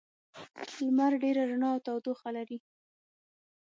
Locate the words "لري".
2.37-2.57